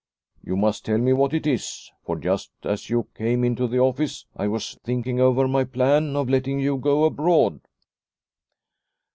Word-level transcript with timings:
"You 0.43 0.57
must 0.57 0.83
tell 0.83 0.97
me 0.97 1.13
what 1.13 1.31
it 1.31 1.45
is, 1.45 1.91
for 2.03 2.15
just 2.15 2.49
as 2.63 2.89
you 2.89 3.07
came 3.15 3.43
into 3.43 3.67
the 3.67 3.77
office 3.79 4.25
I 4.35 4.47
was 4.47 4.79
thinking 4.83 5.19
over 5.19 5.47
my 5.47 5.63
plan 5.63 6.15
of 6.15 6.27
letting 6.27 6.59
you 6.59 6.77
go 6.77 7.03
abroad." 7.03 7.61